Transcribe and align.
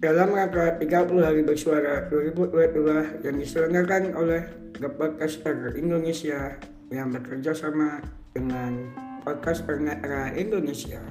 dalam 0.00 0.32
rangka 0.32 0.80
30 0.80 1.20
hari 1.20 1.44
bersuara 1.44 2.08
2022 2.08 3.20
yang 3.20 3.36
diselenggarakan 3.36 4.16
oleh 4.16 4.48
The 4.80 4.88
Podcaster 4.88 5.76
Indonesia 5.76 6.56
yang 6.88 7.12
bekerja 7.12 7.52
sama 7.52 8.00
dengan 8.32 8.96
Podcast 9.20 9.60
Era 9.68 10.32
Indonesia. 10.32 11.04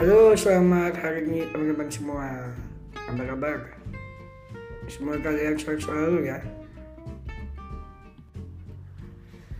Halo, 0.00 0.32
selamat 0.32 0.96
hari 0.96 1.28
ini 1.28 1.44
teman-teman 1.52 1.92
semua. 1.92 2.48
Apa 2.96 3.22
kabar? 3.28 3.76
Semoga 4.88 5.20
kalian 5.28 5.60
sehat 5.60 5.84
selalu 5.84 6.32
ya. 6.32 6.40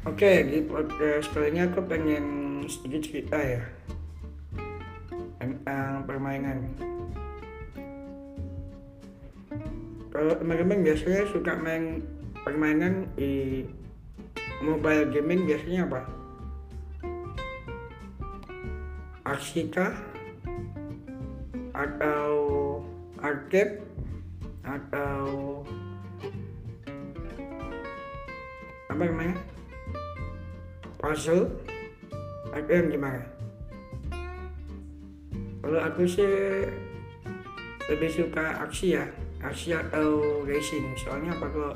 Oke, 0.01 0.49
di 0.49 0.65
podcast 0.65 1.29
kali 1.37 1.53
ini 1.53 1.61
aku 1.61 1.85
pengen 1.85 2.25
sedikit 2.65 3.05
cerita 3.05 3.37
ya 3.37 3.61
tentang 5.37 6.09
permainan. 6.09 6.73
Kalau 10.09 10.33
teman-teman 10.41 10.81
biasanya 10.89 11.29
suka 11.29 11.53
main 11.53 12.01
permainan 12.41 13.13
di 13.13 13.69
mobile 14.65 15.13
gaming 15.13 15.45
biasanya 15.45 15.85
apa? 15.85 16.01
Aksi 19.29 19.69
kah? 19.69 19.93
Atau 21.77 22.33
arcade? 23.21 23.85
Atau 24.65 25.21
apa 28.89 29.05
namanya? 29.05 29.50
Puzzle 31.11 31.50
atau 32.55 32.70
yang 32.70 32.86
gimana 32.94 33.27
kalau 35.58 35.80
aku 35.83 36.06
sih 36.06 36.70
lebih 37.91 38.06
suka 38.06 38.62
aksi 38.62 38.94
ya 38.94 39.11
aksi 39.41 39.72
atau 39.72 40.42
racing. 40.44 40.92
Soalnya 41.00 41.33
apa 41.36 41.47
kalau 41.48 41.72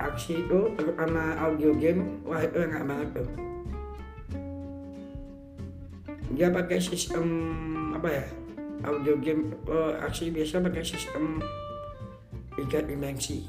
aksi 0.00 0.44
itu 0.44 0.60
terutama 0.76 1.38
audio 1.38 1.70
game 1.76 2.20
wah 2.26 2.42
itu 2.42 2.58
enak 2.58 2.82
banget 2.84 3.08
tuh. 3.22 3.28
Dia 6.34 6.48
pakai 6.52 6.78
sistem 6.78 7.26
apa 7.96 8.08
ya 8.08 8.24
audio 8.86 9.18
game 9.20 9.56
oh, 9.68 9.92
aksi 10.00 10.32
biasa 10.32 10.62
pakai 10.64 10.82
sistem 10.84 11.42
tiga 12.56 12.80
dimensi 12.80 13.44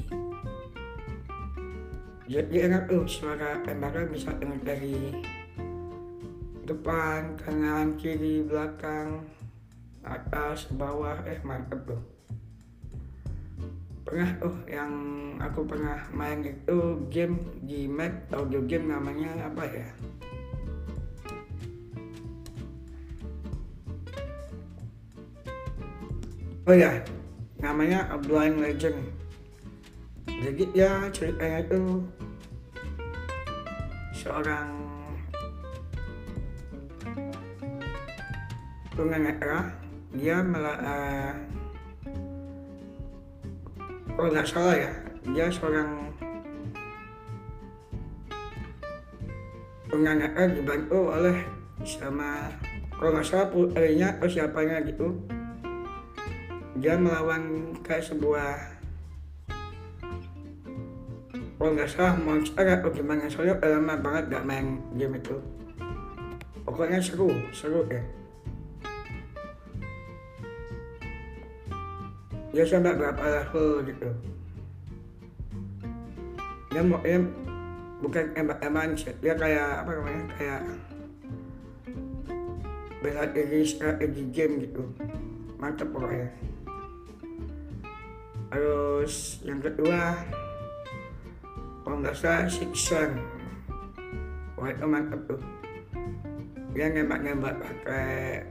jadi 2.32 2.72
enak 2.72 2.88
tuh 2.88 3.04
suara 3.12 3.60
tembakan 3.68 4.08
bisa 4.08 4.32
dengar 4.40 4.56
dari 4.64 5.20
depan, 6.64 7.36
kanan, 7.36 8.00
kiri, 8.00 8.48
belakang, 8.48 9.28
atas, 10.00 10.72
bawah, 10.72 11.20
eh 11.28 11.44
mantep 11.44 11.84
tuh. 11.84 12.00
Pernah 14.08 14.32
tuh 14.40 14.56
yang 14.72 14.92
aku 15.44 15.68
pernah 15.68 16.08
main 16.16 16.40
itu 16.48 17.04
game 17.12 17.36
di 17.68 17.84
Mac 17.92 18.32
audio 18.32 18.64
game 18.64 18.88
namanya 18.88 19.52
apa 19.52 19.68
ya? 19.68 19.88
Oh 26.64 26.76
ya, 26.80 26.96
namanya 27.60 28.08
Blind 28.24 28.64
Legend 28.64 29.21
jadi 30.42 30.64
ya 30.74 30.92
ceritanya 31.14 31.60
itu 31.62 31.82
seorang 34.12 34.70
tunanetra 38.98 39.70
dia 40.18 40.42
malah 40.42 40.78
uh, 40.82 41.34
kalau 44.18 44.30
nggak 44.34 44.50
salah 44.50 44.76
ya 44.76 44.94
dia 45.30 45.48
seorang 45.48 46.10
tunanetra 49.88 50.50
dibantu 50.52 51.00
oleh 51.14 51.38
sama 51.86 52.50
kalau 53.02 53.18
nggak 53.18 53.26
salah 53.26 53.50
putrinya 53.50 54.14
atau 54.14 54.30
siapanya 54.30 54.78
gitu. 54.86 55.18
Dia 56.78 57.02
melawan 57.02 57.74
ke 57.82 57.98
sebuah 57.98 58.71
kalau 61.62 61.78
nggak 61.78 61.94
salah 61.94 62.18
monster 62.18 62.66
atau 62.66 62.90
gimana 62.90 63.30
soalnya 63.30 63.54
lama 63.62 63.94
banget 64.02 64.34
gak 64.34 64.50
main 64.50 64.82
game 64.98 65.14
itu. 65.22 65.38
Pokoknya 66.66 66.98
seru 66.98 67.30
seru 67.54 67.86
ya. 67.86 68.02
Ya 72.50 72.66
sampai 72.66 72.98
berapa 72.98 73.22
level 73.22 73.94
gitu. 73.94 74.10
Dia 76.74 76.82
mau 76.82 76.98
ya, 77.06 77.22
bukan 78.02 78.26
emak-eman 78.34 78.98
dia 78.98 79.38
kayak 79.38 79.86
apa 79.86 79.92
namanya 80.02 80.24
kayak 80.42 80.62
bela 83.06 83.30
diri 83.38 83.62
strategi 83.70 84.34
game 84.34 84.66
gitu. 84.66 84.82
Mantep 85.62 85.94
pokoknya. 85.94 86.26
Terus 88.50 89.46
yang 89.46 89.62
kedua 89.62 90.18
kalau 91.92 92.08
nggak 92.08 92.16
salah 92.16 92.48
Sixon 92.48 93.20
wah 94.56 94.72
itu 94.72 94.88
mantap 94.88 95.20
tuh 95.28 95.44
dia 96.72 96.88
nembak-nembak 96.88 97.60
pakai 97.60 98.48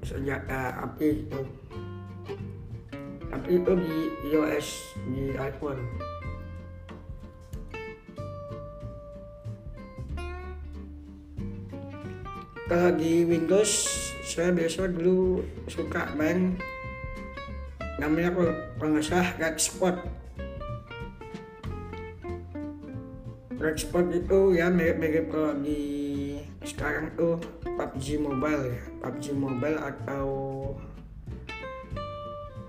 senjata 0.00 0.80
api 0.80 1.28
itu 1.28 1.44
tapi 3.28 3.60
itu 3.60 3.72
di 3.76 3.96
iOS 4.32 4.96
di 5.12 5.36
iPhone. 5.36 5.76
Kalau 12.64 12.96
di 12.96 13.28
Windows 13.28 13.72
saya 14.24 14.56
biasa 14.56 14.88
dulu 14.96 15.44
suka 15.68 16.16
main. 16.16 16.56
Namanya 18.00 18.32
kalau 18.32 18.88
nggak 18.96 19.04
salah 19.04 19.28
Red 19.36 19.60
Spot 19.60 20.17
Sport 23.58 24.14
itu 24.14 24.54
ya 24.54 24.70
mirip-mirip 24.70 25.34
kalau 25.34 25.58
di 25.58 25.82
sekarang 26.62 27.10
tuh 27.18 27.42
PUBG 27.66 28.22
Mobile 28.22 28.70
ya. 28.70 28.82
PUBG 29.02 29.34
Mobile 29.34 29.78
atau 29.82 30.26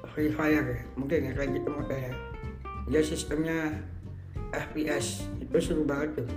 Free 0.09 0.33
Fire 0.33 0.65
ya. 0.65 0.81
Mungkin 0.97 1.29
ya 1.29 1.31
kayak 1.37 1.61
gitu 1.61 1.69
makanya 1.69 2.13
dia 2.89 3.01
sistemnya 3.05 3.85
FPS 4.49 5.29
itu 5.37 5.57
seru 5.61 5.85
banget 5.85 6.25
tuh. 6.25 6.29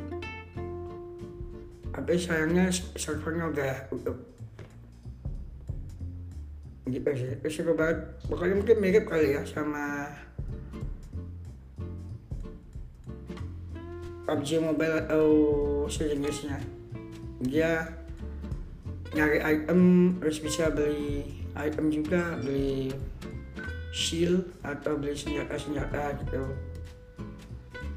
Tapi 1.97 2.13
sayangnya 2.21 2.69
servernya 2.97 3.49
udah 3.49 3.75
tutup. 3.89 4.17
Gitu 6.93 7.09
sih. 7.17 7.29
Itu 7.41 7.49
seru 7.49 7.73
banget. 7.73 8.05
Pokoknya 8.29 8.61
mungkin 8.61 8.77
mirip 8.85 9.09
kali 9.09 9.33
ya 9.33 9.49
sama 9.49 10.13
PUBG 14.27 14.63
Mobile 14.63 15.03
atau 15.03 15.27
sejenisnya. 15.91 16.63
Dia 17.43 17.91
nyari 19.13 19.43
item 19.43 20.15
terus 20.23 20.41
bisa 20.41 20.73
beli 20.73 21.27
item 21.59 21.93
juga 21.93 22.39
beli 22.41 22.95
shield 23.93 24.49
atau 24.65 24.97
beli 24.97 25.13
senjata-senjata 25.13 26.17
gitu. 26.25 26.43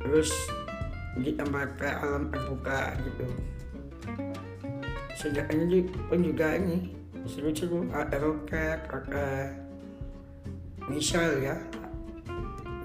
Terus 0.03 0.31
tempat 1.15 1.79
ke 1.79 1.87
alam 1.87 2.27
terbuka 2.27 2.91
gitu. 2.99 3.25
Senjatanya 5.15 5.79
pun 6.11 6.19
juga 6.19 6.59
ini 6.59 6.91
seru-seru 7.25 7.87
ada 7.95 8.19
roket 8.19 8.83
ada 8.91 9.55
misal 10.91 11.39
ya. 11.39 11.55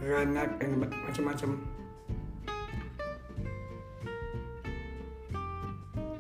Granat 0.01 0.57
dan 0.63 0.81
macam-macam 0.81 1.80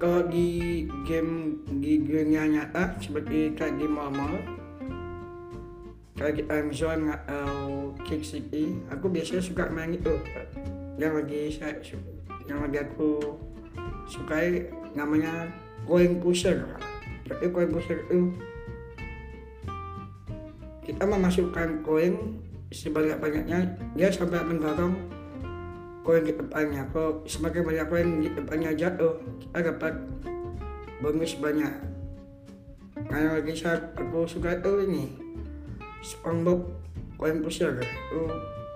kalau 0.01 0.25
di 0.33 0.89
game 1.05 1.61
di 1.77 2.01
dunia 2.01 2.49
nyata 2.49 2.97
seperti 2.97 3.53
kayak 3.53 3.77
di 3.77 3.85
mall 3.85 4.33
kayak 6.17 6.41
di 6.41 6.43
Amazon 6.49 7.13
atau 7.13 7.93
Kick 8.09 8.25
City 8.25 8.81
aku 8.89 9.13
biasanya 9.13 9.45
suka 9.45 9.69
main 9.69 9.93
itu. 9.93 10.17
Yang 10.97 11.13
lagi 11.21 11.43
saya 11.53 11.77
yang 12.49 12.65
lagi 12.65 12.81
aku 12.81 13.21
sukai 14.09 14.73
namanya 14.97 15.53
coin 15.85 16.17
pusher. 16.17 16.65
Tapi 17.29 17.53
coin 17.53 17.69
pusher 17.69 18.01
itu 18.09 18.33
kita 20.89 21.05
memasukkan 21.05 21.85
koin 21.85 22.41
sebanyak-banyaknya 22.73 23.77
dia 24.01 24.09
sampai 24.09 24.41
mendorong 24.49 25.20
koin 26.11 26.27
di 26.27 26.35
depannya 26.35 26.83
kalau 26.91 27.23
semakin 27.23 27.63
banyak 27.63 27.87
koin 27.87 28.09
di 28.19 28.35
depannya 28.35 28.75
jatuh 28.75 29.15
kita 29.39 29.71
dapat 29.71 29.95
bonus 30.99 31.39
banyak. 31.39 31.71
Yang 33.15 33.31
lagi 33.31 33.53
saat 33.55 33.95
aku 33.95 34.27
suka 34.27 34.59
itu 34.59 34.91
ini 34.91 35.15
SpongeBob 36.03 36.67
koin 37.15 37.39
pusar. 37.47 37.79
Itu 37.79 38.27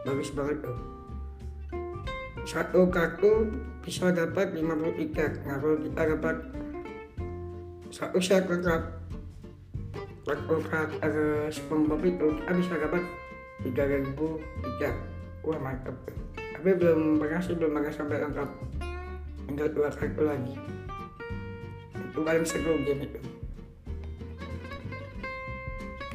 bagus 0.07 0.31
banget 0.31 0.63
tuh. 0.63 0.79
Satu 2.47 2.87
kartu 2.87 3.51
bisa 3.83 4.15
dapat 4.15 4.55
50 4.55 4.95
tiket. 4.95 5.43
Nah 5.43 5.59
kalau 5.59 5.75
kita 5.83 6.03
dapat 6.15 6.37
satu 7.91 8.23
set 8.23 8.47
lengkap 8.47 8.83
kartu 10.23 10.55
karakter 10.71 11.51
SpongeBob 11.51 11.99
itu 12.07 12.27
kita 12.31 12.53
bisa 12.63 12.75
dapat 12.79 13.03
3000 13.67 14.23
tiket. 14.63 14.95
Wah 15.43 15.59
mantap 15.59 15.99
tuh 16.07 16.24
tapi 16.65 16.81
belum 16.81 17.21
pernah 17.21 17.45
sih 17.45 17.53
belum 17.61 17.77
pernah 17.77 17.93
sampai 17.93 18.25
lengkap 18.25 18.49
tinggal 19.45 19.69
dua 19.77 19.93
kartu 19.93 20.25
lagi. 20.25 20.57
Itu 21.93 22.25
paling 22.25 22.49
seru 22.49 22.81
game 22.81 23.05
itu. 23.05 23.21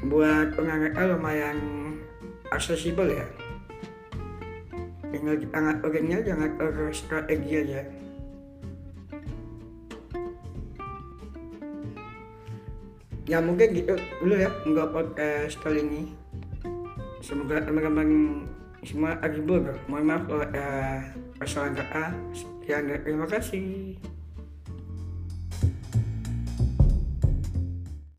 Buat 0.09 0.57
penganggota 0.57 1.13
lumayan 1.13 1.57
aksesibel 2.49 3.13
ya. 3.13 3.29
Tinggal 5.13 5.37
kita 5.37 5.53
ngaturinnya 5.53 6.17
aja 6.25 6.33
ngatur 6.33 6.97
strategi 6.97 7.53
aja. 7.53 7.81
Ya 13.29 13.37
mungkin 13.37 13.69
gitu. 13.77 13.93
Dulu 14.25 14.33
ya 14.33 14.49
nggak 14.65 14.89
podcast 14.97 15.61
kali 15.61 15.85
ini. 15.85 16.01
Semoga 17.21 17.61
teman-teman 17.61 18.09
semua 18.83 19.19
agibur 19.19 19.63
mohon 19.91 20.05
maaf 20.07 20.23
ada 20.29 21.03
kesalahan 21.39 21.73
kata 21.83 22.05
sekian 22.31 22.83
terima 23.03 23.27
kasih 23.27 23.99